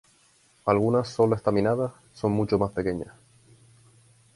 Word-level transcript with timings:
Algunas 0.65 1.09
sólo 1.09 1.35
estaminadas, 1.35 1.91
son 2.15 2.31
mucho 2.31 2.57
más 2.57 2.71
pequeñas. 2.71 3.13